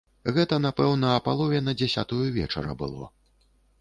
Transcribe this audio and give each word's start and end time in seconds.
Гэта, 0.35 0.55
напэўна, 0.61 1.11
а 1.17 1.21
палове 1.27 1.59
на 1.67 1.75
дзясятую 1.81 2.25
вечара 2.39 2.71
было. 2.81 3.13